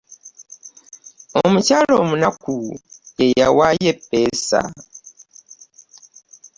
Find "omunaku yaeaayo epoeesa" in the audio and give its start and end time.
2.01-4.61